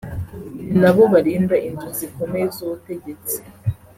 [0.67, 3.37] ni nabo barinda inzu zikomeye z’ubutegetsi